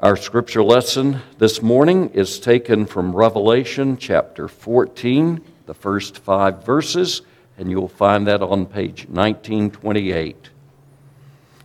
[0.00, 7.22] Our scripture lesson this morning is taken from Revelation chapter 14, the first five verses,
[7.56, 10.50] and you'll find that on page 1928.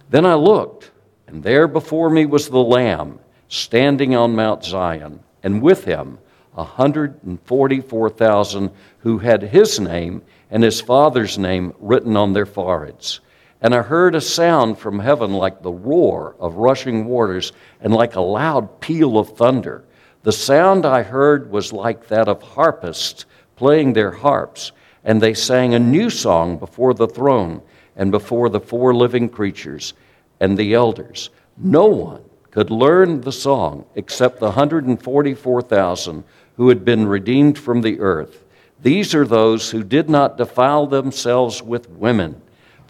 [0.10, 0.90] Then I looked,
[1.28, 3.20] and there before me was the Lamb
[3.50, 6.18] standing on Mount Zion, and with him
[6.54, 13.20] 144,000 who had his name and his father's name written on their foreheads.
[13.64, 18.16] And I heard a sound from heaven like the roar of rushing waters and like
[18.16, 19.86] a loud peal of thunder.
[20.24, 24.74] The sound I heard was like that of harpists playing their harps,
[25.06, 27.62] and they sang a new song before the throne
[27.96, 29.94] and before the four living creatures
[30.42, 31.30] and the elders.
[31.58, 36.24] No one could learn the song except the 144,000
[36.58, 38.44] who had been redeemed from the earth.
[38.82, 42.42] These are those who did not defile themselves with women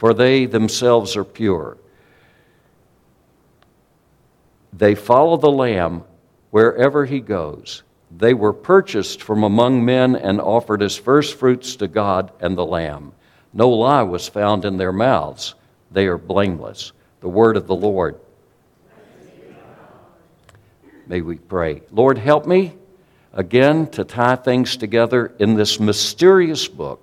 [0.04, 1.78] for they themselves are pure.
[4.74, 6.04] They follow the Lamb
[6.52, 7.84] wherever he goes.
[8.12, 13.14] They were purchased from among men and offered as firstfruits to God and the Lamb.
[13.54, 15.56] No lie was found in their mouths.
[15.90, 16.92] They are blameless.
[17.22, 18.20] The word of the Lord.
[21.08, 21.82] May we pray.
[21.92, 22.76] Lord, help me
[23.32, 27.03] again to tie things together in this mysterious book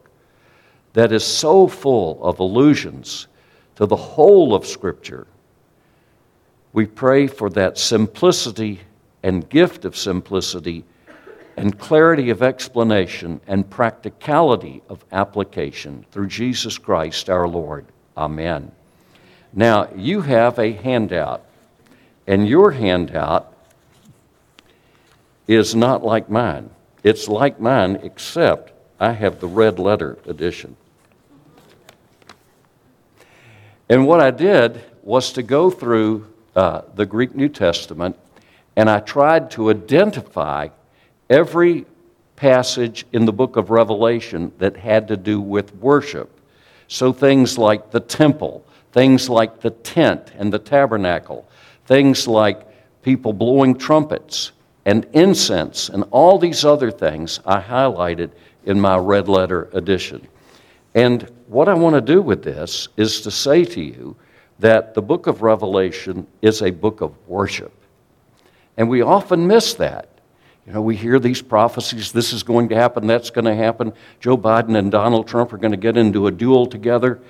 [0.92, 3.28] that is so full of allusions
[3.76, 5.26] to the whole of Scripture.
[6.72, 8.80] We pray for that simplicity
[9.22, 10.84] and gift of simplicity
[11.56, 17.86] and clarity of explanation and practicality of application through Jesus Christ our Lord.
[18.16, 18.72] Amen.
[19.52, 21.44] Now, you have a handout,
[22.26, 23.52] and your handout
[25.48, 26.70] is not like mine.
[27.02, 30.76] It's like mine, except I have the red letter edition.
[33.90, 38.16] And what I did was to go through uh, the Greek New Testament
[38.76, 40.68] and I tried to identify
[41.28, 41.86] every
[42.36, 46.30] passage in the book of Revelation that had to do with worship.
[46.86, 51.48] So things like the temple, things like the tent and the tabernacle,
[51.86, 52.64] things like
[53.02, 54.52] people blowing trumpets
[54.86, 58.30] and incense, and all these other things I highlighted
[58.64, 60.28] in my red letter edition.
[60.94, 64.16] And what I want to do with this is to say to you
[64.58, 67.72] that the book of Revelation is a book of worship.
[68.76, 70.08] And we often miss that.
[70.66, 73.92] You know, we hear these prophecies this is going to happen, that's going to happen.
[74.20, 77.20] Joe Biden and Donald Trump are going to get into a duel together.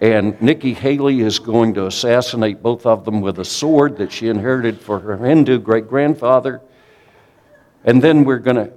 [0.00, 4.28] And Nikki Haley is going to assassinate both of them with a sword that she
[4.28, 6.60] inherited for her Hindu great grandfather.
[7.84, 8.72] And then we're going to,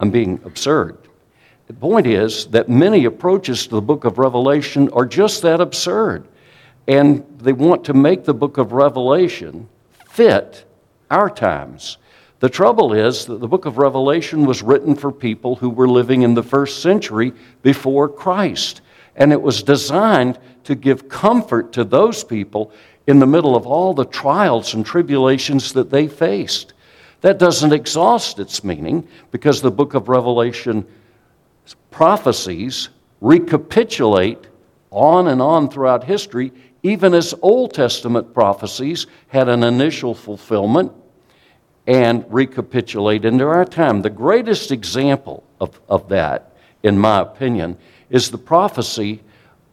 [0.00, 1.07] I'm being absurd.
[1.68, 6.26] The point is that many approaches to the book of Revelation are just that absurd.
[6.86, 9.68] And they want to make the book of Revelation
[10.08, 10.64] fit
[11.10, 11.98] our times.
[12.40, 16.22] The trouble is that the book of Revelation was written for people who were living
[16.22, 18.80] in the first century before Christ.
[19.14, 22.72] And it was designed to give comfort to those people
[23.06, 26.72] in the middle of all the trials and tribulations that they faced.
[27.20, 30.86] That doesn't exhaust its meaning because the book of Revelation
[31.90, 32.88] prophecies
[33.20, 34.46] recapitulate
[34.90, 36.52] on and on throughout history,
[36.82, 40.92] even as Old Testament prophecies had an initial fulfillment
[41.86, 44.02] and recapitulate into our time.
[44.02, 46.52] The greatest example of, of that,
[46.82, 47.78] in my opinion,
[48.10, 49.22] is the prophecy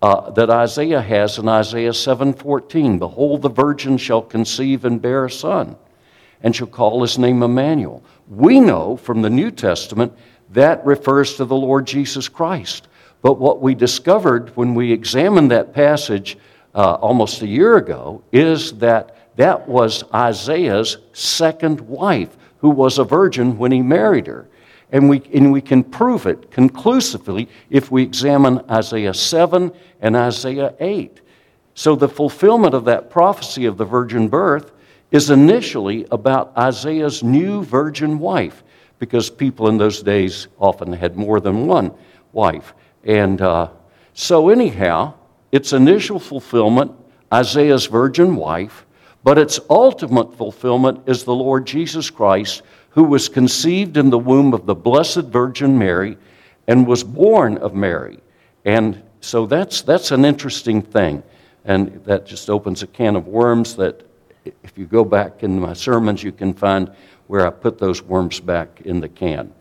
[0.01, 2.99] uh, that Isaiah has in Isaiah 7:14.
[2.99, 5.75] Behold, the virgin shall conceive and bear a son,
[6.41, 8.03] and shall call his name Emmanuel.
[8.27, 10.13] We know from the New Testament
[10.55, 12.87] that refers to the Lord Jesus Christ.
[13.21, 16.37] But what we discovered when we examined that passage
[16.73, 23.03] uh, almost a year ago is that that was Isaiah's second wife, who was a
[23.03, 24.47] virgin when he married her.
[24.91, 30.73] And we, and we can prove it conclusively if we examine Isaiah 7 and Isaiah
[30.79, 31.19] 8.
[31.73, 34.71] So the fulfillment of that prophecy of the virgin birth
[35.11, 38.63] is initially about Isaiah's new virgin wife
[38.99, 41.91] because people in those days often had more than one
[42.31, 42.73] wife.
[43.03, 43.69] And uh,
[44.13, 45.13] so, anyhow,
[45.51, 46.91] its initial fulfillment,
[47.33, 48.85] Isaiah's virgin wife,
[49.23, 54.53] but its ultimate fulfillment is the Lord Jesus Christ, who was conceived in the womb
[54.53, 56.17] of the Blessed Virgin Mary
[56.67, 58.19] and was born of Mary.
[58.63, 61.23] And so that's, that's an interesting thing.
[61.65, 64.05] And that just opens a can of worms that,
[64.63, 66.91] if you go back in my sermons, you can find
[67.27, 69.53] where I put those worms back in the can.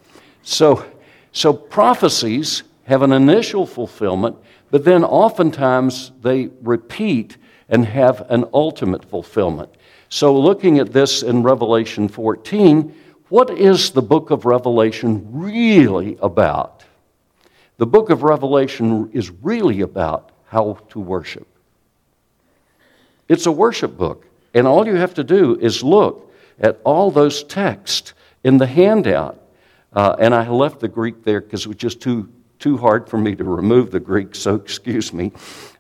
[0.43, 0.85] So,
[1.33, 4.37] so prophecies have an initial fulfillment,
[4.71, 7.37] but then oftentimes they repeat
[7.69, 9.75] and have an ultimate fulfillment.
[10.09, 12.95] So, looking at this in Revelation 14,
[13.31, 16.85] what is the book of Revelation really about?
[17.79, 21.49] The book of Revelation is really about how to worship.
[23.29, 27.45] It's a worship book, and all you have to do is look at all those
[27.45, 29.41] texts in the handout.
[29.93, 32.29] Uh, and I left the Greek there because it was just too,
[32.59, 35.33] too hard for me to remove the Greek, so excuse me.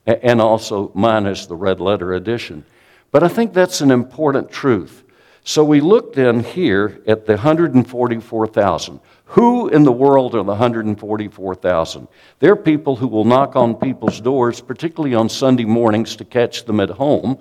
[0.07, 2.65] And also minus the red letter edition.
[3.11, 5.05] But I think that's an important truth.
[5.45, 9.01] So we looked in here at the 144,000.
[9.27, 12.09] Who in the world are the 144,000?
[12.39, 16.81] They're people who will knock on people's doors, particularly on Sunday mornings to catch them
[16.81, 17.39] at home,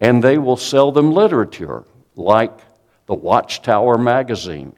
[0.00, 1.84] and they will sell them literature
[2.16, 2.58] like
[3.08, 4.72] the Watchtower magazine.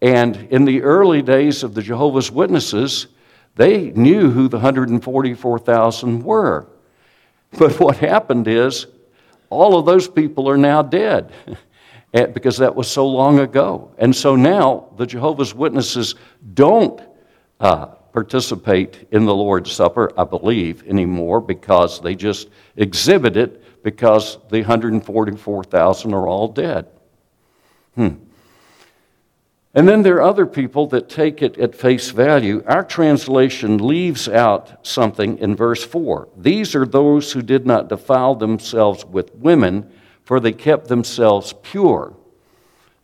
[0.00, 3.08] And in the early days of the Jehovah's Witnesses,
[3.56, 6.68] they knew who the 144,000 were.
[7.58, 8.86] But what happened is
[9.50, 11.32] all of those people are now dead
[12.12, 13.90] because that was so long ago.
[13.98, 16.14] And so now the Jehovah's Witnesses
[16.54, 17.00] don't
[17.58, 24.38] uh, participate in the Lord's Supper, I believe, anymore because they just exhibit it because
[24.50, 26.86] the 144,000 are all dead.
[27.94, 28.14] Hmm.
[29.74, 32.62] And then there are other people that take it at face value.
[32.66, 36.28] Our translation leaves out something in verse 4.
[36.36, 39.90] These are those who did not defile themselves with women,
[40.24, 42.12] for they kept themselves pure.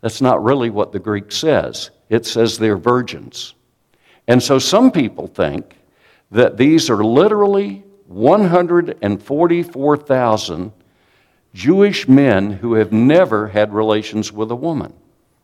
[0.02, 1.90] That's not really what the Greek says.
[2.10, 3.54] It says they're virgins.
[4.26, 5.74] And so some people think
[6.30, 10.72] that these are literally 144,000
[11.58, 14.92] Jewish men who have never had relations with a woman.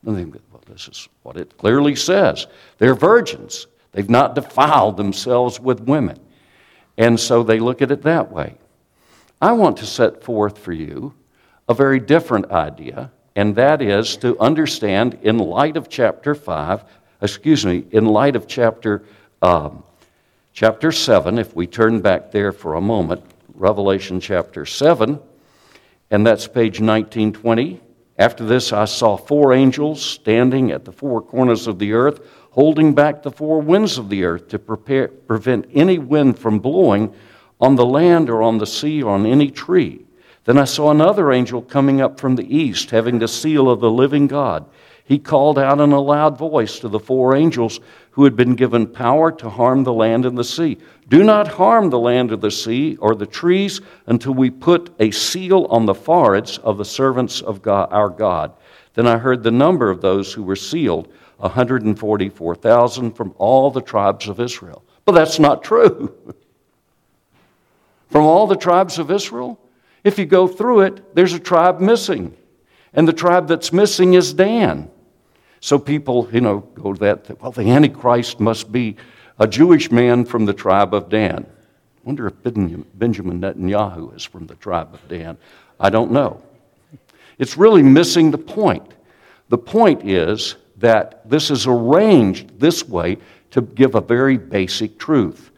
[0.06, 2.46] And they, well, this is what it clearly says.
[2.78, 3.66] They're virgins.
[3.90, 6.20] They've not defiled themselves with women.
[6.96, 8.54] And so they look at it that way.
[9.42, 11.14] I want to set forth for you
[11.68, 16.84] a very different idea, and that is to understand in light of chapter 5,
[17.22, 19.02] excuse me, in light of chapter,
[19.42, 19.82] um,
[20.52, 23.20] chapter 7, if we turn back there for a moment,
[23.56, 25.18] Revelation chapter 7,
[26.10, 27.80] and that's page 1920.
[28.18, 32.20] After this, I saw four angels standing at the four corners of the earth,
[32.50, 37.12] holding back the four winds of the earth to prepare, prevent any wind from blowing
[37.60, 40.04] on the land or on the sea or on any tree.
[40.44, 43.90] Then I saw another angel coming up from the east, having the seal of the
[43.90, 44.66] living God
[45.04, 47.80] he called out in a loud voice to the four angels
[48.12, 50.78] who had been given power to harm the land and the sea
[51.08, 55.10] Do not harm the land or the sea or the trees until we put a
[55.10, 58.52] seal on the foreheads of the servants of God, our God.
[58.94, 64.28] Then I heard the number of those who were sealed 144,000 from all the tribes
[64.28, 64.82] of Israel.
[65.04, 66.14] But that's not true.
[68.08, 69.60] from all the tribes of Israel?
[70.04, 72.34] If you go through it, there's a tribe missing.
[72.94, 74.90] And the tribe that's missing is Dan.
[75.64, 78.96] So people, you know, go to that, well, the Antichrist must be
[79.38, 81.46] a Jewish man from the tribe of Dan.
[81.46, 85.38] I wonder if Benjamin Netanyahu is from the tribe of Dan.
[85.80, 86.42] I don't know.
[87.38, 88.92] It's really missing the point.
[89.48, 93.16] The point is that this is arranged this way
[93.52, 95.50] to give a very basic truth.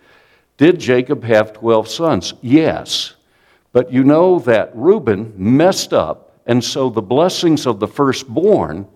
[0.57, 2.35] Did Jacob have 12 sons?
[2.43, 3.15] Yes.
[3.73, 8.87] But you know that Reuben messed up, and so the blessings of the firstborn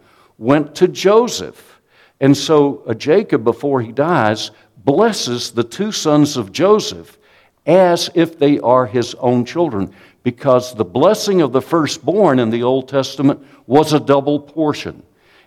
[0.40, 1.80] went to Joseph.
[2.18, 7.18] And so uh, Jacob, before he dies, blesses the two sons of Joseph
[7.66, 12.62] as if they are his own children, because the blessing of the firstborn in the
[12.62, 15.02] Old Testament was a double portion.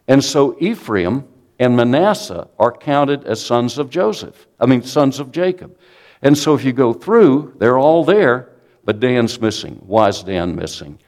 [0.08, 1.26] And so Ephraim
[1.58, 5.76] and Manasseh are counted as sons of Joseph, I mean, sons of Jacob.
[6.22, 8.50] And so if you go through, they're all there,
[8.86, 9.82] but Dan's missing.
[9.86, 11.00] Why is Dan missing?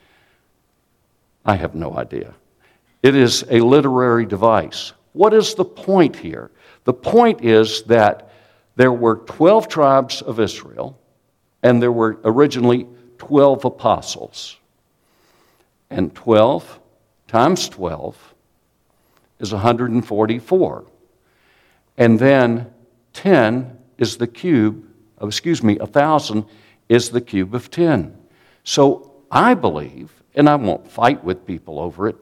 [1.46, 2.34] I have no idea.
[3.06, 4.94] It is a literary device.
[5.14, 6.50] What is the point here?
[6.86, 8.32] The point is that
[8.78, 11.00] there were 12 tribes of Israel,
[11.62, 12.88] and there were originally
[13.20, 14.58] 12 apostles.
[15.92, 16.80] And 12
[17.28, 18.34] times 12
[19.38, 20.86] is 144.
[21.98, 22.74] And then
[23.14, 24.84] 10 is the cube,
[25.20, 26.44] of, excuse me, 1,000
[26.90, 28.18] is the cube of 10.
[28.64, 32.20] So I believe, and I won't fight with people over it,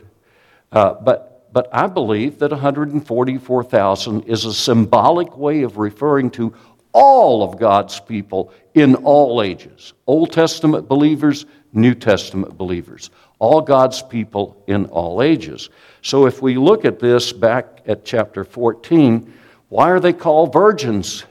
[0.73, 6.53] uh, but, but I believe that 144,000 is a symbolic way of referring to
[6.93, 14.01] all of God's people in all ages Old Testament believers, New Testament believers, all God's
[14.01, 15.69] people in all ages.
[16.01, 19.31] So if we look at this back at chapter 14,
[19.69, 21.25] why are they called virgins?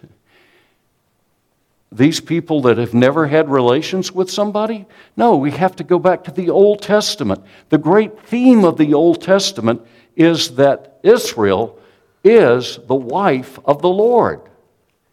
[1.96, 4.87] These people that have never had relations with somebody?
[5.16, 7.44] No, we have to go back to the Old Testament.
[7.68, 9.82] The great theme of the Old Testament
[10.16, 11.78] is that Israel
[12.25, 14.40] is the wife of the Lord.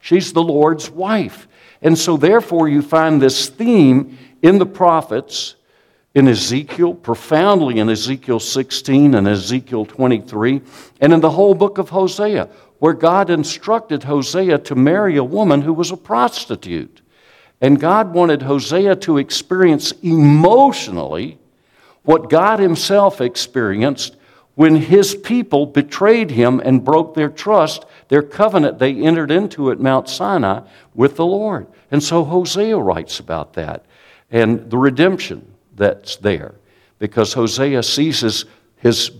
[0.01, 1.47] She's the Lord's wife.
[1.81, 5.55] And so, therefore, you find this theme in the prophets,
[6.15, 10.61] in Ezekiel, profoundly in Ezekiel 16 and Ezekiel 23,
[11.01, 15.61] and in the whole book of Hosea, where God instructed Hosea to marry a woman
[15.61, 17.01] who was a prostitute.
[17.61, 21.37] And God wanted Hosea to experience emotionally
[22.03, 24.15] what God Himself experienced
[24.55, 29.79] when His people betrayed Him and broke their trust, their covenant they entered into at
[29.79, 30.61] Mount Sinai
[30.93, 31.67] with the Lord.
[31.91, 33.85] And so Hosea writes about that
[34.31, 36.55] and the redemption that's there
[36.99, 38.45] because Hosea seizes
[38.77, 39.11] his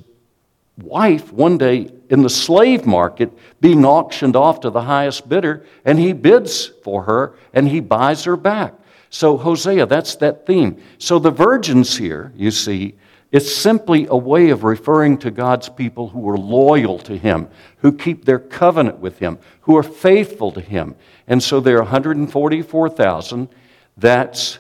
[0.84, 3.32] wife one day in the slave market
[3.62, 8.24] being auctioned off to the highest bidder, and he bids for her and he buys
[8.24, 8.74] her back.
[9.10, 10.82] So, Hosea, that's that theme.
[11.00, 12.96] So, the virgins here, you see,
[13.32, 17.92] it's simply a way of referring to God's people who are loyal to Him, who
[17.92, 20.96] keep their covenant with Him, who are faithful to Him.
[21.28, 23.50] And so there are 144,000.
[23.98, 24.60] That's,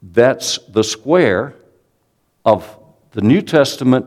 [0.00, 1.54] that's the square
[2.44, 2.78] of
[3.10, 4.06] the New Testament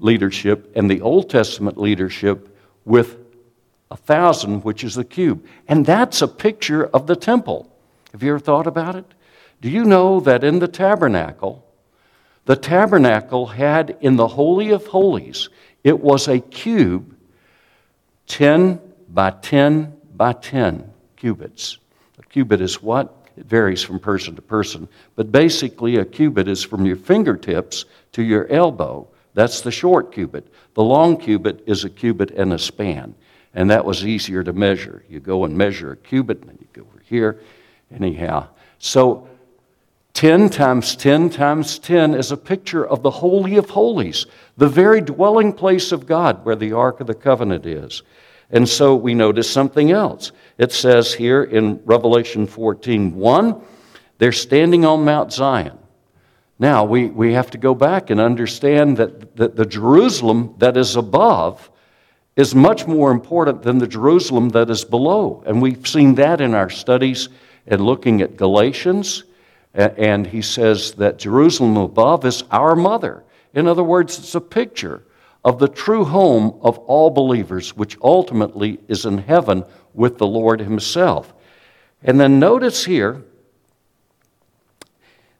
[0.00, 3.18] leadership and the Old Testament leadership with
[3.90, 5.44] a thousand, which is the cube.
[5.68, 7.70] And that's a picture of the temple.
[8.12, 9.04] Have you ever thought about it?
[9.60, 11.64] Do you know that in the tabernacle,
[12.46, 15.48] the tabernacle had in the Holy of Holies,
[15.84, 17.14] it was a cube
[18.26, 21.78] 10 by 10 by 10 cubits.
[22.18, 23.26] A cubit is what?
[23.36, 28.22] It varies from person to person, but basically, a cubit is from your fingertips to
[28.22, 29.08] your elbow.
[29.34, 30.52] That's the short cubit.
[30.74, 33.14] The long cubit is a cubit and a span,
[33.54, 35.04] and that was easier to measure.
[35.08, 37.40] You go and measure a cubit, and then you go over here.
[37.94, 39.28] Anyhow, so
[40.14, 45.00] 10 times 10 times 10 is a picture of the Holy of Holies, the very
[45.00, 48.02] dwelling place of God where the Ark of the Covenant is.
[48.50, 50.32] And so we notice something else.
[50.58, 53.62] It says here in Revelation 14 1,
[54.18, 55.78] they're standing on Mount Zion.
[56.60, 60.94] Now, we, we have to go back and understand that, that the Jerusalem that is
[60.94, 61.70] above
[62.36, 65.42] is much more important than the Jerusalem that is below.
[65.46, 67.30] And we've seen that in our studies
[67.66, 69.24] and looking at Galatians.
[69.72, 73.24] And he says that Jerusalem above is our mother.
[73.54, 75.02] In other words, it's a picture
[75.42, 79.64] of the true home of all believers, which ultimately is in heaven
[79.94, 81.32] with the Lord Himself.
[82.02, 83.24] And then notice here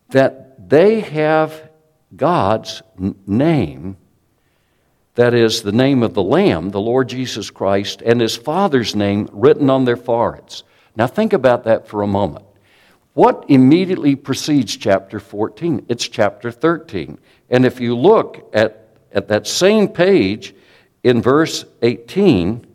[0.09, 1.71] that they have
[2.15, 2.83] God's
[3.27, 3.97] name,
[5.15, 9.29] that is, the name of the Lamb, the Lord Jesus Christ, and His Father's name
[9.33, 10.65] written on their foreheads.
[10.97, 12.45] Now, think about that for a moment.
[13.15, 15.87] What immediately precedes chapter 14?
[15.89, 17.19] It's chapter 13.
[17.49, 20.55] And if you look at, at that same page
[21.03, 22.67] in verse 18,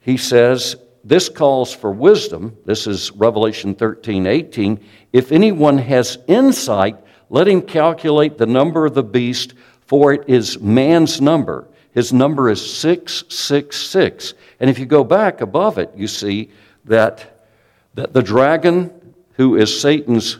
[0.00, 2.56] he says, This calls for wisdom.
[2.66, 4.84] This is Revelation 13 18.
[5.12, 6.96] If anyone has insight,
[7.30, 9.54] let him calculate the number of the beast,
[9.86, 11.66] for it is man's number.
[11.92, 14.34] His number is 666.
[14.60, 16.50] And if you go back above it, you see
[16.84, 17.46] that,
[17.94, 18.90] that the dragon,
[19.34, 20.38] who is Satan's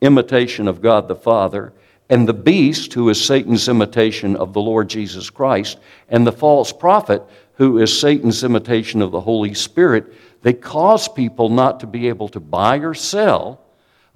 [0.00, 1.72] imitation of God the Father,
[2.08, 6.72] and the beast, who is Satan's imitation of the Lord Jesus Christ, and the false
[6.72, 7.22] prophet,
[7.62, 12.28] who is Satan's imitation of the Holy Spirit, they cause people not to be able
[12.30, 13.60] to buy or sell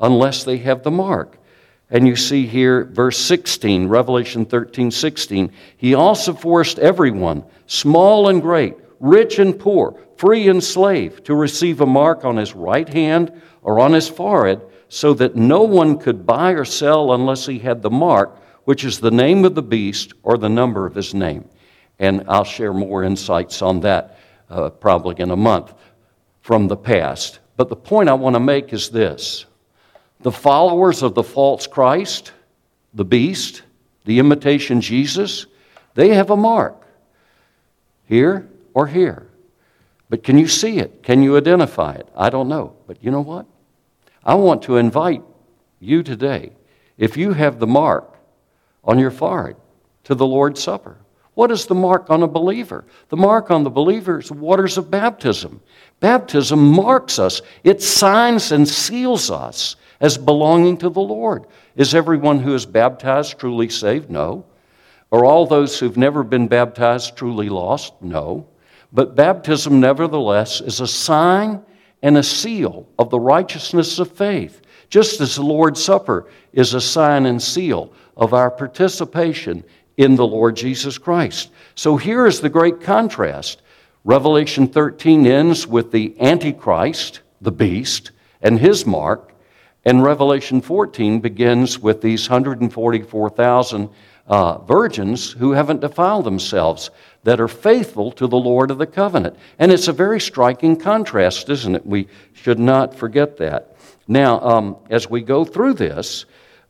[0.00, 1.38] unless they have the mark.
[1.88, 5.52] And you see here, verse 16, Revelation 13, 16.
[5.76, 11.80] He also forced everyone, small and great, rich and poor, free and slave, to receive
[11.80, 13.30] a mark on his right hand
[13.62, 17.80] or on his forehead, so that no one could buy or sell unless he had
[17.80, 21.48] the mark, which is the name of the beast or the number of his name.
[21.98, 24.18] And I'll share more insights on that
[24.50, 25.72] uh, probably in a month
[26.40, 27.40] from the past.
[27.56, 29.46] But the point I want to make is this
[30.20, 32.32] the followers of the false Christ,
[32.94, 33.62] the beast,
[34.04, 35.46] the imitation Jesus,
[35.94, 36.86] they have a mark
[38.04, 39.28] here or here.
[40.08, 41.02] But can you see it?
[41.02, 42.08] Can you identify it?
[42.14, 42.76] I don't know.
[42.86, 43.46] But you know what?
[44.24, 45.22] I want to invite
[45.80, 46.52] you today,
[46.96, 48.16] if you have the mark
[48.84, 49.56] on your forehead,
[50.04, 50.96] to the Lord's Supper.
[51.36, 52.86] What is the mark on a believer?
[53.10, 55.60] The mark on the believer is waters of baptism.
[56.00, 61.44] Baptism marks us, it signs and seals us as belonging to the Lord.
[61.76, 64.08] Is everyone who is baptized truly saved?
[64.08, 64.46] No.
[65.12, 67.92] Are all those who've never been baptized truly lost?
[68.00, 68.48] No.
[68.90, 71.62] But baptism, nevertheless, is a sign
[72.00, 76.80] and a seal of the righteousness of faith, just as the Lord's Supper is a
[76.80, 79.62] sign and seal of our participation
[79.96, 81.50] in the Lord Jesus Christ.
[81.74, 83.62] So here is the great contrast.
[84.04, 89.32] Revelation 13 ends with the Antichrist, the beast, and his mark,
[89.84, 93.88] and Revelation 14 begins with these 144,000
[94.26, 96.90] uh, virgins who haven't defiled themselves,
[97.22, 99.36] that are faithful to the Lord of the covenant.
[99.58, 101.86] And it's a very striking contrast, isn't it?
[101.86, 103.76] We should not forget that.
[104.08, 106.26] Now, um, as we go through this,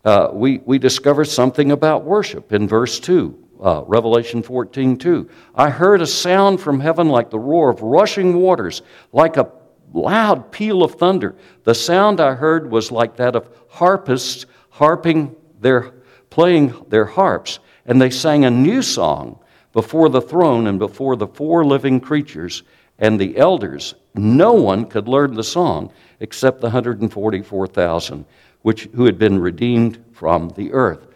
[0.06, 3.42] uh, we, we discover something about worship in verse 2.
[3.60, 5.28] Uh, Revelation 14, 2.
[5.54, 8.82] I heard a sound from heaven like the roar of rushing waters,
[9.12, 9.50] like a
[9.92, 11.34] loud peal of thunder.
[11.64, 15.94] The sound I heard was like that of harpists harping their
[16.30, 19.38] playing their harps, and they sang a new song
[19.72, 22.62] before the throne and before the four living creatures
[22.98, 23.94] and the elders.
[24.14, 28.24] No one could learn the song except the 144,000
[28.66, 31.06] which who had been redeemed from the earth.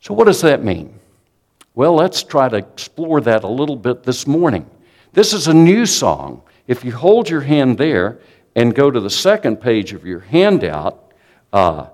[0.00, 0.98] So what does that mean?
[1.76, 4.68] Well, let's try to explore that a little bit this morning.
[5.12, 6.42] This is a new song.
[6.66, 8.18] If you hold your hand there
[8.56, 11.12] and go to the second page of your handout,
[11.52, 11.86] uh,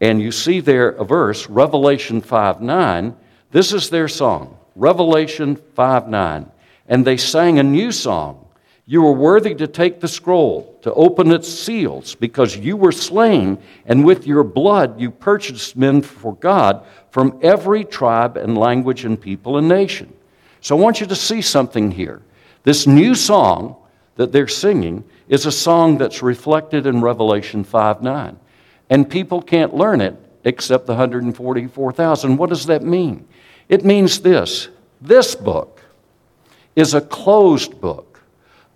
[0.00, 3.14] and you see there a verse, Revelation 5 9.
[3.50, 6.50] This is their song, Revelation 5 9.
[6.88, 8.46] And they sang a new song.
[8.84, 13.58] You were worthy to take the scroll, to open its seals, because you were slain,
[13.86, 19.20] and with your blood you purchased men for God from every tribe and language and
[19.20, 20.12] people and nation.
[20.60, 22.22] So I want you to see something here.
[22.64, 23.76] This new song
[24.16, 28.38] that they're singing is a song that's reflected in Revelation 5 9
[28.92, 32.36] and people can't learn it except the 144,000.
[32.36, 33.26] What does that mean?
[33.70, 34.68] It means this
[35.00, 35.80] this book
[36.76, 38.11] is a closed book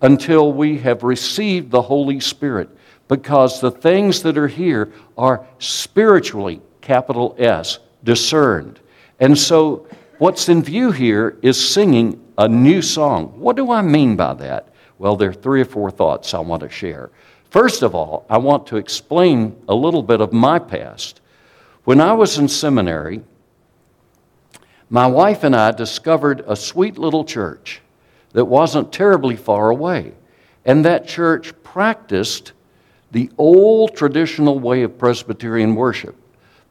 [0.01, 2.69] until we have received the Holy Spirit
[3.07, 8.79] because the things that are here are spiritually, capital S, discerned.
[9.19, 9.87] And so,
[10.17, 13.39] what's in view here is singing a new song.
[13.39, 14.69] What do I mean by that?
[14.99, 17.09] Well, there are three or four thoughts I want to share.
[17.49, 21.21] First of all, I want to explain a little bit of my past.
[21.85, 23.23] When I was in seminary,
[24.89, 27.81] my wife and I discovered a sweet little church
[28.33, 30.13] that wasn't terribly far away.
[30.65, 32.53] And that church practiced
[33.11, 36.15] the old traditional way of Presbyterian worship.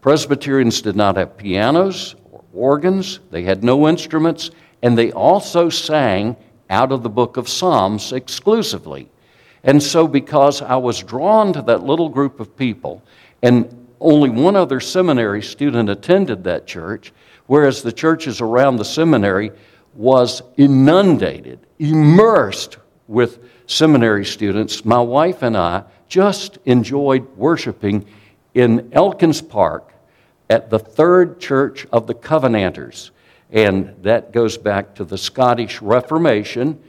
[0.01, 4.51] Presbyterians did not have pianos or organs, they had no instruments,
[4.83, 6.37] and they also sang
[6.71, 9.09] out of the book of Psalms exclusively.
[9.64, 13.03] And so, because I was drawn to that little group of people,
[13.42, 17.12] and only one other seminary student attended that church,
[17.47, 19.51] whereas the churches around the seminary
[19.97, 22.79] was inundated, immersed
[23.09, 28.07] with seminary students, my wife and I just enjoyed worshiping
[28.55, 29.93] in Elkins Park
[30.49, 33.11] at the Third Church of the Covenanters.
[33.51, 36.81] And that goes back to the Scottish Reformation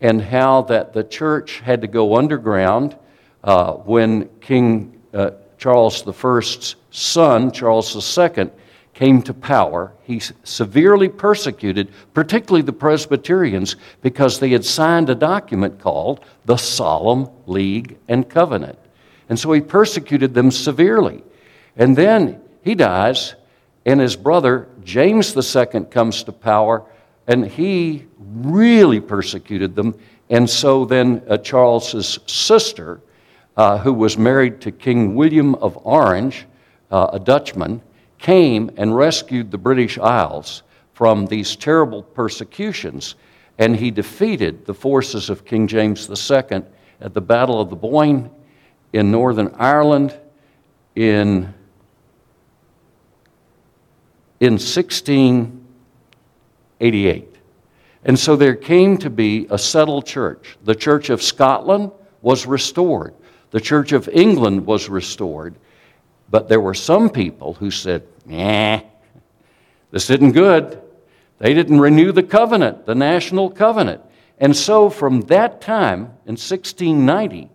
[0.00, 2.96] and how that the church had to go underground
[3.44, 8.50] uh, when King uh, Charles I's son, Charles II,
[8.96, 9.92] came to power.
[10.04, 17.28] He severely persecuted, particularly the Presbyterians, because they had signed a document called the Solemn
[17.46, 18.78] League and Covenant.
[19.28, 21.22] And so he persecuted them severely.
[21.76, 23.34] And then he dies,
[23.84, 26.86] and his brother, James II, comes to power
[27.26, 29.94] and he really persecuted them.
[30.30, 33.00] And so then uh, Charles's sister,
[33.58, 36.46] uh, who was married to King William of Orange,
[36.90, 37.82] uh, a Dutchman,
[38.18, 40.62] came and rescued the British Isles
[40.94, 43.14] from these terrible persecutions.
[43.58, 46.62] And he defeated the forces of King James II
[47.00, 48.30] at the Battle of the Boyne
[48.92, 50.18] in Northern Ireland
[50.94, 51.52] in,
[54.40, 55.66] in 16.
[56.80, 57.36] 88.
[58.04, 60.56] And so there came to be a settled church.
[60.64, 61.90] The Church of Scotland
[62.22, 63.14] was restored,
[63.50, 65.54] the Church of England was restored.
[66.30, 68.80] But there were some people who said, nah,
[69.90, 70.80] this isn't good.
[71.38, 74.02] They didn't renew the covenant, the national covenant.
[74.38, 77.50] And so from that time in 1690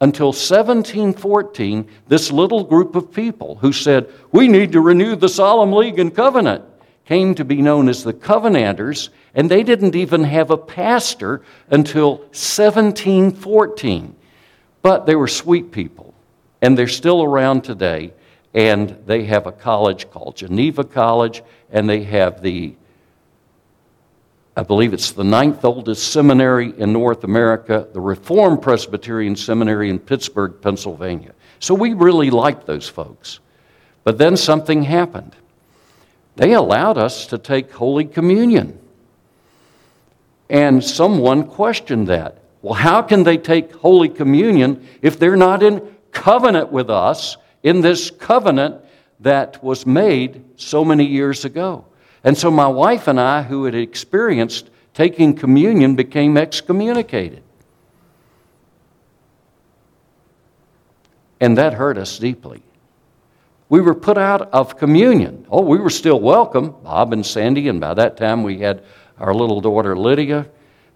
[0.00, 5.72] until 1714, this little group of people who said, we need to renew the solemn
[5.72, 6.64] league and covenant
[7.04, 12.18] came to be known as the Covenanters, and they didn't even have a pastor until
[12.32, 14.16] 1714.
[14.82, 16.11] But they were sweet people,
[16.62, 18.14] and they're still around today,
[18.54, 22.74] and they have a college called Geneva College, and they have the
[24.54, 29.98] I believe it's the ninth oldest seminary in North America, the Reformed Presbyterian Seminary in
[29.98, 31.32] Pittsburgh, Pennsylvania.
[31.58, 33.40] So we really liked those folks.
[34.04, 35.34] But then something happened.
[36.36, 38.78] They allowed us to take Holy Communion.
[40.50, 42.42] And someone questioned that.
[42.60, 47.80] Well, how can they take Holy Communion if they're not in covenant with us in
[47.80, 48.76] this covenant
[49.20, 51.84] that was made so many years ago?
[52.24, 57.42] And so my wife and I, who had experienced taking communion, became excommunicated.
[61.40, 62.62] And that hurt us deeply.
[63.68, 65.46] We were put out of communion.
[65.50, 68.84] Oh, we were still welcome, Bob and Sandy, and by that time we had
[69.18, 70.46] our little daughter Lydia,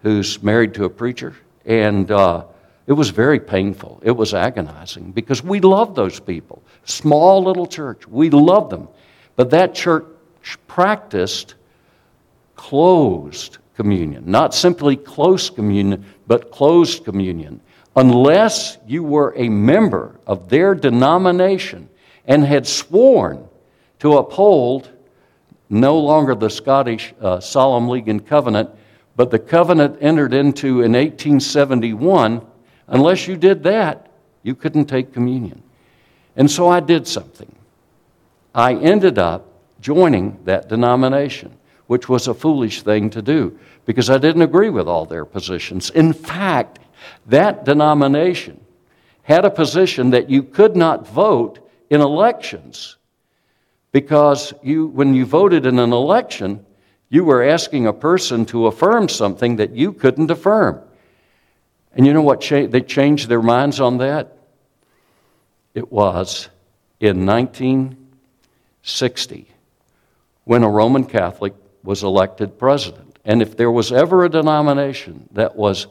[0.02, 1.34] who's married to a preacher.
[1.64, 2.44] And uh,
[2.86, 4.00] it was very painful.
[4.04, 6.62] It was agonizing because we loved those people.
[6.84, 8.88] Small little church, we loved them.
[9.34, 10.04] But that church
[10.68, 11.54] practiced
[12.54, 17.60] closed communion, not simply close communion, but closed communion.
[17.96, 21.88] Unless you were a member of their denomination
[22.26, 23.48] and had sworn
[23.98, 24.90] to uphold
[25.68, 28.70] no longer the Scottish uh, Solemn League and Covenant,
[29.16, 32.46] but the covenant entered into in 1871,
[32.86, 34.10] unless you did that,
[34.42, 35.62] you couldn't take communion.
[36.36, 37.54] And so I did something.
[38.54, 39.46] I ended up
[39.80, 44.88] joining that denomination, which was a foolish thing to do because I didn't agree with
[44.88, 45.90] all their positions.
[45.90, 46.78] In fact,
[47.26, 48.60] that denomination
[49.22, 51.58] had a position that you could not vote
[51.90, 52.96] in elections
[53.92, 56.64] because you, when you voted in an election,
[57.08, 60.80] you were asking a person to affirm something that you couldn't affirm.
[61.96, 62.42] And you know what?
[62.42, 64.36] Cha- they changed their minds on that?
[65.74, 66.48] It was
[67.00, 69.48] in 1960
[70.44, 73.18] when a Roman Catholic was elected president.
[73.24, 75.86] And if there was ever a denomination that was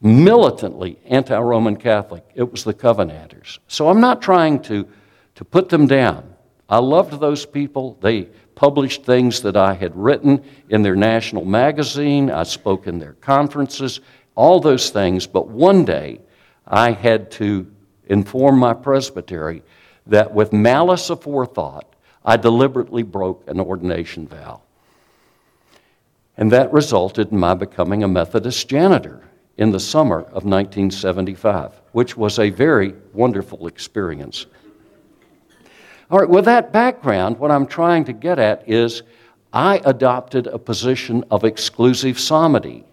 [0.00, 3.60] militantly anti Roman Catholic, it was the Covenanters.
[3.68, 4.88] So I'm not trying to,
[5.36, 6.34] to put them down.
[6.68, 7.96] I loved those people.
[8.00, 13.14] They published things that I had written in their national magazine, I spoke in their
[13.14, 14.00] conferences,
[14.40, 15.26] all those things.
[15.26, 16.18] But one day
[16.66, 17.70] I had to
[18.06, 19.62] inform my presbytery
[20.06, 21.82] that with malice aforethought,
[22.24, 24.62] I deliberately broke an ordination vow.
[26.38, 29.22] And that resulted in my becoming a Methodist janitor
[29.58, 34.46] in the summer of 1975, which was a very wonderful experience.
[36.10, 39.02] All right, with that background, what I'm trying to get at is
[39.52, 42.86] I adopted a position of exclusive psalmody.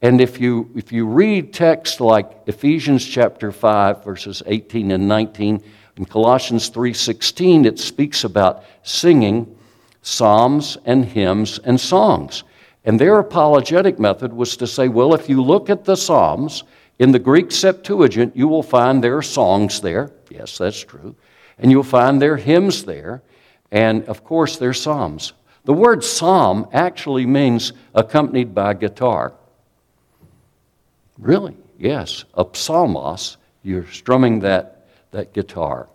[0.00, 5.62] And if you, if you read texts like Ephesians chapter 5, verses 18 and 19,
[5.96, 9.56] in Colossians 3:16 it speaks about singing
[10.02, 12.44] psalms and hymns and songs.
[12.84, 16.62] And their apologetic method was to say, well, if you look at the psalms
[17.00, 20.12] in the Greek Septuagint, you will find there are songs there.
[20.30, 21.16] Yes, that's true.
[21.58, 23.22] And you'll find there are hymns there,
[23.72, 25.32] and of course there are psalms.
[25.64, 29.34] The word psalm actually means accompanied by guitar.
[31.18, 31.56] Really?
[31.78, 34.78] Yes, a psalmos, you're strumming that
[35.10, 35.88] that guitar.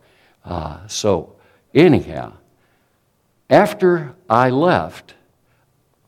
[0.43, 1.35] Uh, so,
[1.73, 2.33] anyhow,
[3.49, 5.13] after I left,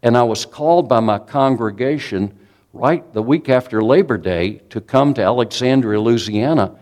[0.01, 2.37] and I was called by my congregation
[2.73, 6.75] right the week after Labor Day to come to Alexandria, Louisiana,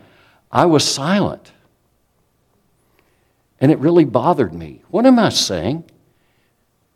[0.50, 1.52] I was silent.
[3.60, 4.82] And it really bothered me.
[4.90, 5.84] What am I saying?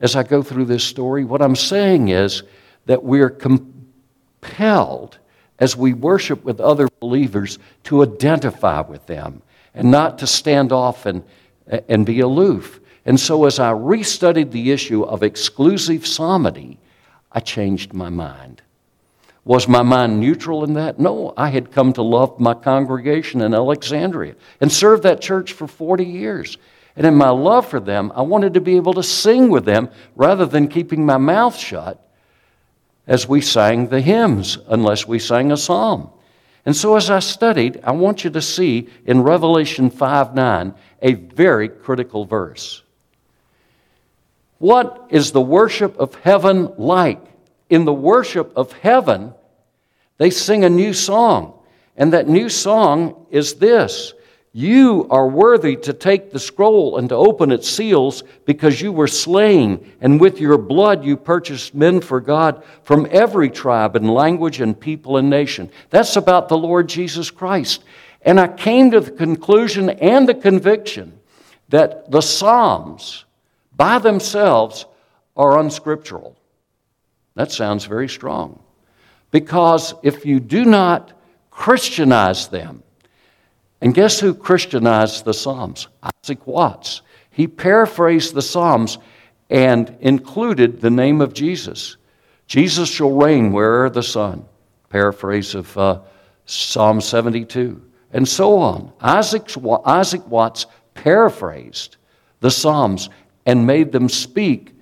[0.01, 2.43] As I go through this story, what I'm saying is
[2.87, 5.19] that we're compelled
[5.59, 9.43] as we worship with other believers to identify with them
[9.75, 11.25] and not to stand off and,
[11.89, 12.81] and be aloof.
[13.05, 16.79] And so, as I restudied the issue of exclusive psalmody,
[17.33, 18.63] I changed my mind.
[19.45, 20.99] Was my mind neutral in that?
[20.99, 25.67] No, I had come to love my congregation in Alexandria and served that church for
[25.67, 26.59] 40 years.
[26.97, 29.89] And in my love for them, I wanted to be able to sing with them
[30.17, 32.08] rather than keeping my mouth shut
[33.09, 36.11] as we sang the hymns, unless we sang a psalm.
[36.65, 41.15] And so, as I studied, I want you to see in Revelation 5 9 a
[41.15, 42.83] very critical verse.
[44.59, 47.25] What is the worship of heaven like?
[47.71, 49.33] In the worship of heaven,
[50.19, 51.59] they sing a new song.
[51.97, 54.13] And that new song is this
[54.59, 59.07] you are worthy to take the scroll and to open its seals because you were
[59.07, 64.61] slain, and with your blood you purchased men for God from every tribe and language
[64.61, 65.71] and people and nation.
[65.91, 67.85] That's about the Lord Jesus Christ.
[68.23, 71.21] And I came to the conclusion and the conviction
[71.69, 73.27] that the Psalms
[73.77, 74.87] by themselves
[75.37, 76.37] are unscriptural.
[77.37, 78.59] That sounds very strong.
[79.31, 81.13] Because if you do not
[81.49, 82.83] Christianize them,
[83.81, 85.89] and guess who Christianized the Psalms?
[86.25, 87.03] Isaac Watts.
[87.31, 88.99] He paraphrased the Psalms
[89.51, 91.97] and included the name of Jesus.
[92.47, 94.45] Jesus shall reign where'er the sun.
[94.91, 96.01] Paraphrase of uh,
[96.47, 97.83] Psalm 72.
[98.13, 98.93] And so on.
[99.01, 99.51] Isaac,
[99.85, 101.97] Isaac Watts paraphrased
[102.41, 103.11] the Psalms
[103.47, 104.75] and made them speak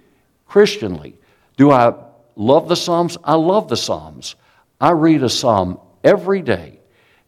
[0.46, 1.18] Christianly.
[1.56, 1.94] Do I
[2.36, 3.18] love the Psalms?
[3.24, 4.36] I love the Psalms.
[4.80, 6.75] I read a Psalm every day,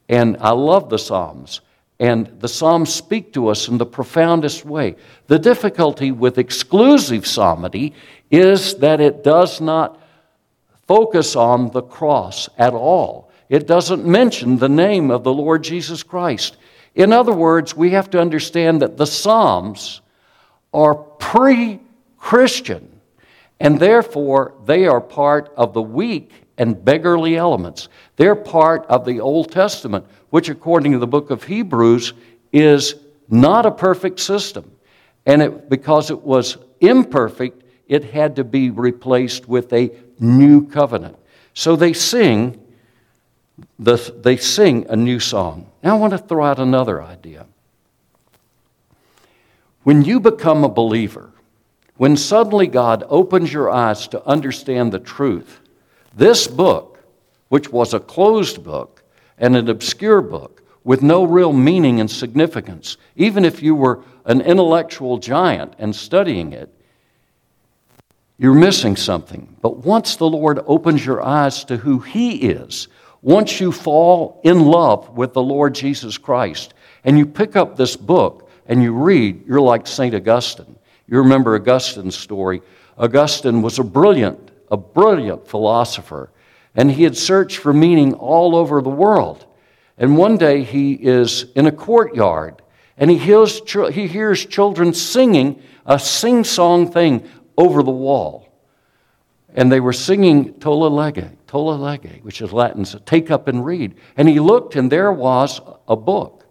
[0.08, 1.60] and I love the Psalms.
[2.00, 4.96] And the Psalms speak to us in the profoundest way.
[5.26, 7.92] The difficulty with exclusive psalmody
[8.30, 10.00] is that it does not
[10.86, 13.30] focus on the cross at all.
[13.48, 16.56] It doesn't mention the name of the Lord Jesus Christ.
[16.94, 20.00] In other words, we have to understand that the Psalms
[20.72, 21.80] are pre
[22.16, 23.00] Christian,
[23.58, 27.88] and therefore they are part of the weak and beggarly elements.
[28.16, 32.12] They're part of the Old Testament, which, according to the book of Hebrews,
[32.52, 32.96] is
[33.28, 34.70] not a perfect system.
[35.24, 41.16] And it, because it was imperfect, it had to be replaced with a new covenant.
[41.54, 42.60] So they sing,
[43.78, 45.70] the, they sing a new song.
[45.82, 47.46] Now I want to throw out another idea.
[49.84, 51.30] When you become a believer,
[51.96, 55.60] when suddenly God opens your eyes to understand the truth,
[56.18, 56.98] this book,
[57.48, 59.02] which was a closed book
[59.38, 64.40] and an obscure book with no real meaning and significance, even if you were an
[64.40, 66.74] intellectual giant and studying it,
[68.36, 69.56] you're missing something.
[69.62, 72.88] But once the Lord opens your eyes to who He is,
[73.22, 77.96] once you fall in love with the Lord Jesus Christ, and you pick up this
[77.96, 80.14] book and you read, you're like St.
[80.14, 80.76] Augustine.
[81.06, 82.60] You remember Augustine's story.
[82.96, 86.30] Augustine was a brilliant, a brilliant philosopher,
[86.74, 89.46] and he had searched for meaning all over the world.
[89.96, 92.62] And one day he is in a courtyard
[92.98, 97.26] and he hears, he hears children singing a sing song thing
[97.56, 98.48] over the wall.
[99.54, 103.64] And they were singing Tolle Lege, Tolle Lege, which is Latin, so take up and
[103.64, 103.94] read.
[104.16, 106.44] And he looked, and there was a book.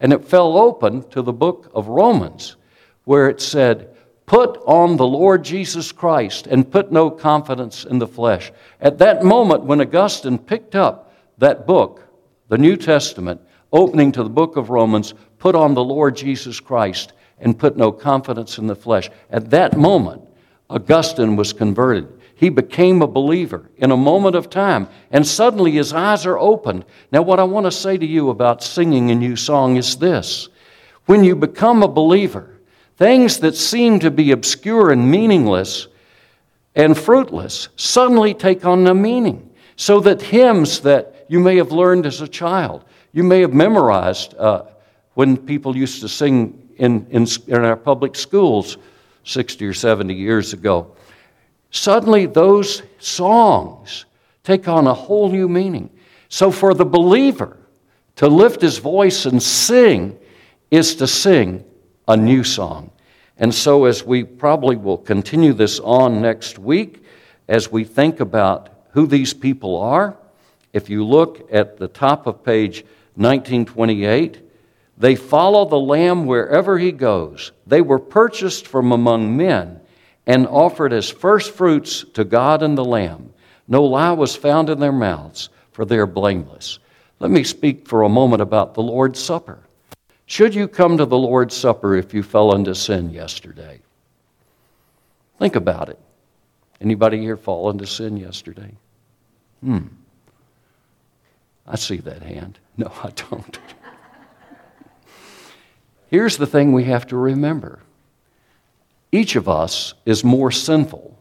[0.00, 2.56] And it fell open to the book of Romans,
[3.04, 3.91] where it said,
[4.32, 8.50] Put on the Lord Jesus Christ and put no confidence in the flesh.
[8.80, 12.08] At that moment, when Augustine picked up that book,
[12.48, 13.42] the New Testament,
[13.74, 17.92] opening to the book of Romans, put on the Lord Jesus Christ and put no
[17.92, 19.10] confidence in the flesh.
[19.28, 20.22] At that moment,
[20.70, 22.08] Augustine was converted.
[22.34, 26.86] He became a believer in a moment of time, and suddenly his eyes are opened.
[27.10, 30.48] Now, what I want to say to you about singing a new song is this
[31.04, 32.51] when you become a believer,
[33.02, 35.88] things that seem to be obscure and meaningless
[36.76, 39.50] and fruitless suddenly take on a meaning.
[39.74, 44.36] So that hymns that you may have learned as a child, you may have memorized
[44.36, 44.66] uh,
[45.14, 48.78] when people used to sing in, in, in our public schools
[49.24, 50.94] 60 or 70 years ago.
[51.72, 54.04] Suddenly, those songs
[54.44, 55.90] take on a whole new meaning.
[56.28, 57.56] So, for the believer
[58.14, 60.16] to lift his voice and sing
[60.70, 61.64] is to sing
[62.06, 62.91] a new song.
[63.42, 67.04] And so, as we probably will continue this on next week,
[67.48, 70.16] as we think about who these people are,
[70.72, 72.84] if you look at the top of page
[73.16, 74.38] 1928,
[74.96, 77.50] they follow the Lamb wherever he goes.
[77.66, 79.80] They were purchased from among men
[80.24, 83.34] and offered as first fruits to God and the Lamb.
[83.66, 86.78] No lie was found in their mouths, for they are blameless.
[87.18, 89.58] Let me speak for a moment about the Lord's Supper.
[90.32, 93.80] Should you come to the Lord's Supper if you fell into sin yesterday?
[95.38, 95.98] Think about it.
[96.80, 98.72] Anybody here fall into sin yesterday?
[99.62, 99.88] Hmm.
[101.66, 102.58] I see that hand.
[102.78, 103.58] No, I don't.
[106.08, 107.80] Here's the thing we have to remember
[109.12, 111.18] each of us is more sinful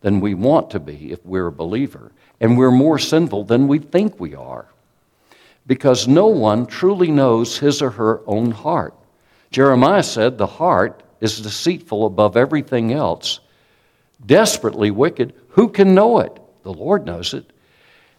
[0.00, 2.10] than we want to be if we're a believer,
[2.40, 4.66] and we're more sinful than we think we are
[5.70, 8.92] because no one truly knows his or her own heart.
[9.52, 13.38] Jeremiah said, The heart is deceitful above everything else,
[14.26, 15.32] desperately wicked.
[15.50, 16.36] Who can know it?
[16.64, 17.52] The Lord knows it.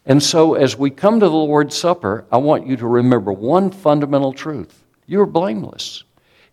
[0.06, 3.70] And so, as we come to the Lord's Supper, I want you to remember one
[3.70, 6.04] fundamental truth you're blameless.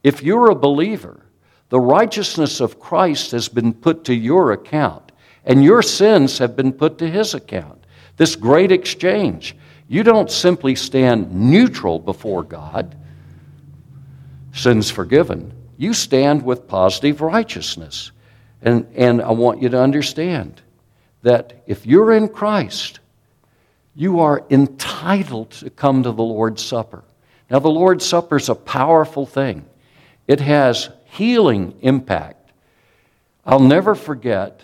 [0.03, 1.23] If you're a believer,
[1.69, 5.13] the righteousness of Christ has been put to your account,
[5.45, 7.85] and your sins have been put to his account.
[8.17, 9.55] This great exchange.
[9.89, 12.95] You don't simply stand neutral before God,
[14.53, 15.51] sins forgiven.
[15.77, 18.11] You stand with positive righteousness.
[18.61, 20.61] And, and I want you to understand
[21.23, 22.99] that if you're in Christ,
[23.95, 27.03] you are entitled to come to the Lord's Supper.
[27.49, 29.65] Now, the Lord's Supper is a powerful thing,
[30.27, 32.51] it has healing impact.
[33.43, 34.61] I'll never forget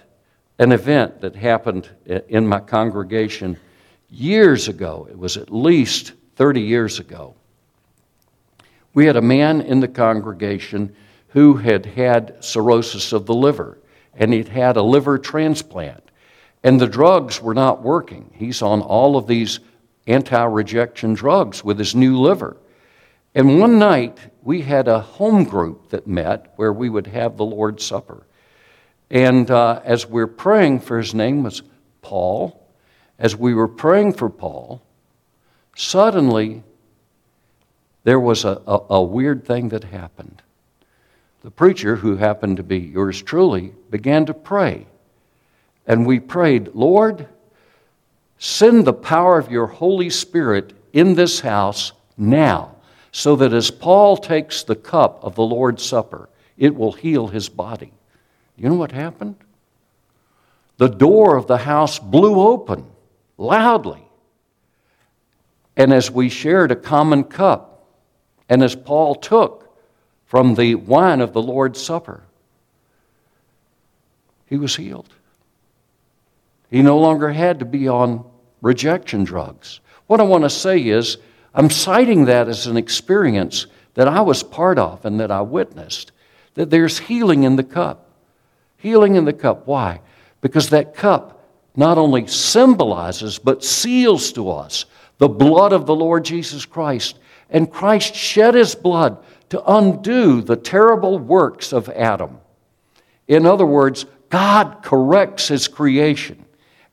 [0.60, 3.58] an event that happened in my congregation
[4.16, 5.08] years ago.
[5.10, 7.36] It was at least 30 years ago.
[8.94, 10.96] We had a man in the congregation
[11.30, 13.78] who had had cirrhosis of the liver,
[14.14, 16.02] and he'd had a liver transplant.
[16.64, 18.32] And the drugs were not working.
[18.34, 19.60] He's on all of these
[20.08, 22.58] anti rejection drugs with his new liver.
[23.36, 27.46] And one night, we had a home group that met where we would have the
[27.46, 28.26] Lord's Supper.
[29.12, 31.62] And uh, as we're praying for his name was
[32.02, 32.65] Paul,
[33.18, 34.82] as we were praying for Paul,
[35.76, 36.64] suddenly
[38.04, 40.42] there was a, a, a weird thing that happened.
[41.44, 44.88] The preacher, who happened to be yours truly, began to pray.
[45.88, 47.28] And we prayed, Lord,
[48.38, 52.76] send the power of your Holy Spirit in this house now,
[53.12, 57.48] so that as Paul takes the cup of the Lord's Supper, it will heal his
[57.48, 57.92] body.
[58.58, 59.36] You know what happened?
[60.78, 62.86] The door of the house blew open
[63.38, 64.04] loudly.
[65.78, 67.86] And as we shared a common cup,
[68.48, 69.78] and as Paul took
[70.26, 72.24] from the wine of the Lord's Supper,
[74.48, 75.10] he was healed.
[76.70, 78.24] He no longer had to be on
[78.62, 79.80] rejection drugs.
[80.08, 81.18] What I want to say is,
[81.54, 86.12] I'm citing that as an experience that I was part of and that I witnessed,
[86.54, 88.10] that there's healing in the cup.
[88.78, 89.68] Healing in the cup.
[89.68, 90.02] Why?
[90.42, 91.35] Because that cup
[91.78, 94.86] not only symbolizes, but seals to us
[95.18, 97.20] the blood of the Lord Jesus Christ.
[97.50, 102.40] And Christ shed his blood to undo the terrible works of Adam.
[103.28, 106.46] In other words, God corrects his creation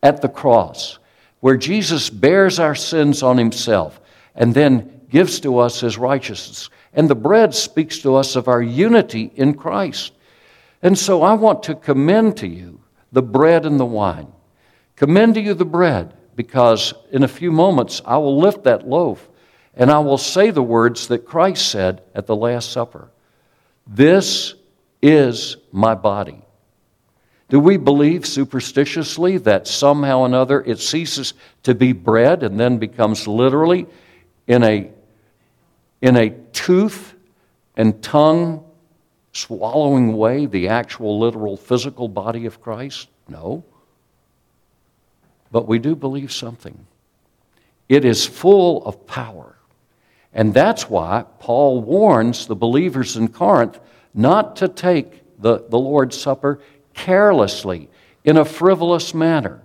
[0.03, 0.99] at the cross,
[1.41, 4.01] where Jesus bears our sins on himself
[4.35, 6.71] and then gives to us his righteousness.
[6.95, 10.13] And the bread speaks to us of our unity in Christ.
[10.83, 12.81] And so I want to commend to you
[13.13, 14.33] the bread and the wine.
[15.03, 19.29] Commend to you the bread, because in a few moments I will lift that loaf
[19.75, 23.11] and I will say the words that Christ said at the Last Supper
[23.85, 24.55] This
[25.03, 26.43] is my body
[27.49, 31.35] do we believe superstitiously that somehow or another it ceases
[31.65, 33.89] to be bread and then becomes literally
[34.47, 34.89] in a,
[36.01, 37.13] in a tooth
[37.77, 38.65] and tongue
[39.33, 43.09] swallowing way the actual literal physical body of Christ?
[43.29, 43.65] No.
[45.53, 46.87] But we do believe something.
[47.89, 49.55] It is full of power.
[50.33, 53.79] And that's why Paul warns the believers in Corinth
[54.15, 56.59] not to take the, the Lord's Supper
[56.95, 57.89] carelessly,
[58.25, 59.61] in a frivolous manner,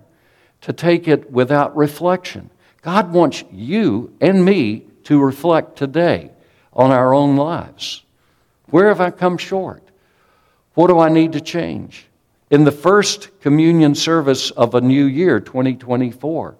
[0.62, 2.50] to take it without reflection.
[2.82, 6.30] God wants you and me to reflect today
[6.72, 8.02] on our own lives.
[8.66, 9.82] Where have I come short?
[10.74, 12.07] What do I need to change?
[12.50, 16.56] In the first communion service of a new year, 2024,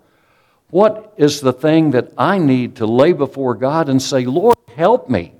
[0.70, 5.09] what is the thing that I need to lay before God and say, Lord, help
[5.09, 5.33] me?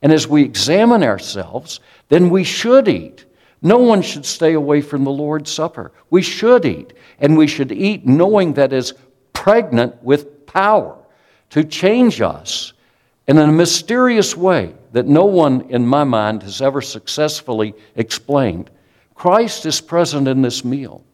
[0.00, 3.26] And as we examine ourselves, then we should eat
[3.62, 5.92] no one should stay away from the Lord's Supper.
[6.10, 8.92] We should eat, and we should eat knowing that is
[9.32, 10.98] pregnant with power
[11.50, 12.72] to change us
[13.28, 18.68] in a mysterious way that no one in my mind has ever successfully explained.
[19.14, 21.04] Christ is present in this meal.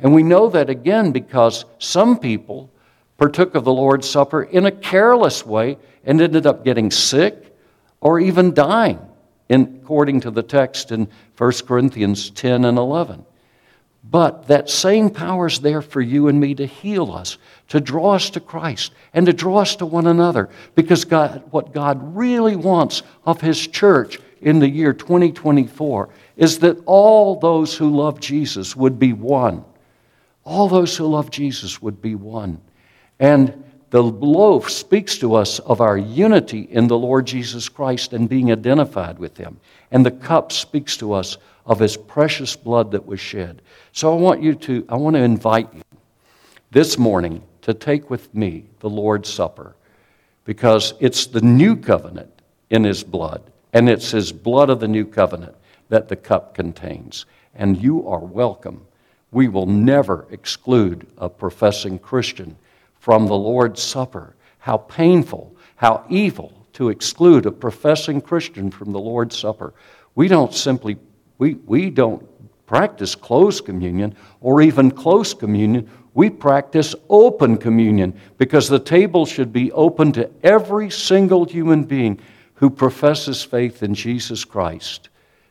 [0.00, 2.70] And we know that again because some people
[3.16, 7.56] partook of the Lord's Supper in a careless way and ended up getting sick
[8.00, 9.00] or even dying
[9.48, 13.24] in, according to the text in 1 Corinthians 10 and 11.
[14.10, 17.36] But that same power is there for you and me to heal us,
[17.68, 20.48] to draw us to Christ, and to draw us to one another.
[20.74, 26.08] Because God, what God really wants of His church in the year 2024
[26.38, 29.64] is that all those who love Jesus would be one.
[30.44, 32.60] All those who love Jesus would be one.
[33.18, 38.28] And the loaf speaks to us of our unity in the Lord Jesus Christ and
[38.28, 39.58] being identified with Him.
[39.90, 43.60] And the cup speaks to us of His precious blood that was shed.
[43.92, 45.82] So I want you to, I want to invite you
[46.70, 49.74] this morning to take with me the Lord's Supper
[50.44, 52.30] because it's the new covenant
[52.70, 55.56] in His blood, and it's His blood of the new covenant
[55.88, 57.26] that the cup contains.
[57.54, 58.86] And you are welcome.
[59.30, 62.56] We will never exclude a professing Christian
[62.98, 64.34] from the Lord's Supper.
[64.58, 69.74] How painful, how evil to exclude a professing Christian from the Lord's Supper.
[70.14, 70.96] We don't simply,
[71.38, 72.26] we, we don't
[72.66, 75.90] practice closed communion or even close communion.
[76.14, 82.20] We practice open communion because the table should be open to every single human being
[82.54, 85.08] who professes faith in Jesus Christ.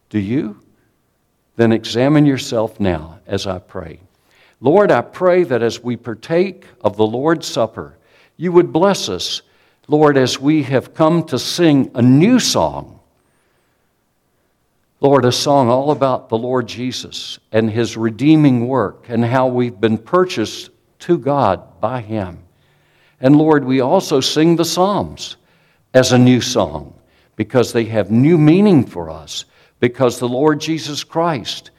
[0.10, 0.60] Do you?
[1.56, 4.00] Then examine yourself now as I pray.
[4.62, 7.98] Lord, I pray that as we partake of the Lord's Supper,
[8.38, 9.42] you would bless us,
[9.88, 13.00] Lord, as we have come to sing a new song.
[15.00, 19.80] Lord, a song all about the Lord Jesus and his redeeming work and how we've
[19.80, 22.40] been purchased to God by him.
[23.22, 25.38] And Lord, we also sing the Psalms
[25.94, 26.94] as a new song
[27.36, 29.46] because they have new meaning for us
[29.80, 31.72] because the Lord Jesus Christ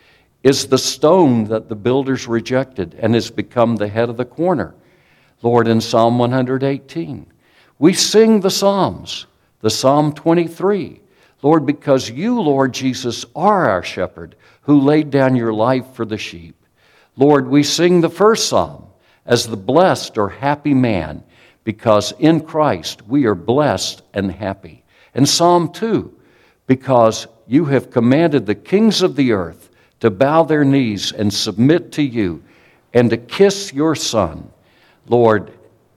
[0.43, 4.75] is the stone that the builders rejected and has become the head of the corner.
[5.43, 7.27] Lord, in Psalm 118,
[7.79, 9.27] we sing the Psalms,
[9.61, 11.01] the Psalm 23.
[11.43, 16.19] Lord, because you, Lord Jesus, are our shepherd who laid down your life for the
[16.19, 16.57] sheep.
[17.17, 18.87] Lord, we sing the first Psalm
[19.27, 21.23] as the blessed or happy man
[21.65, 24.85] because in Christ we are blessed and happy.
[25.15, 26.18] And Psalm 2,
[26.69, 31.91] because you have commanded the kings of the earth to bow their knees and submit
[31.93, 32.45] to you
[32.95, 34.49] and to kiss your Son,
[35.09, 35.53] Lord,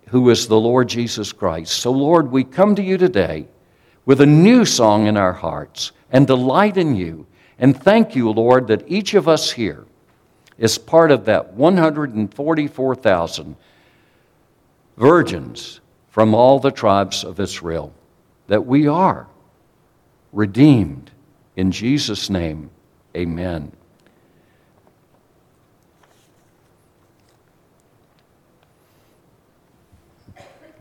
[0.08, 1.74] who is the Lord Jesus Christ.
[1.74, 3.48] So, Lord, we come to you today
[4.06, 7.28] with a new song in our hearts and delight in you.
[7.60, 9.86] And thank you, Lord, that each of us here
[10.58, 13.56] is part of that 144,000
[14.98, 17.94] virgins from all the tribes of Israel,
[18.48, 19.28] that we are
[20.32, 21.12] redeemed
[21.56, 22.70] in Jesus' name,
[23.16, 23.72] amen.